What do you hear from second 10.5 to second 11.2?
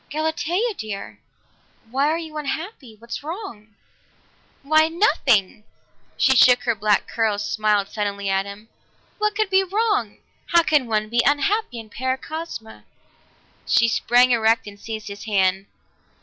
How can one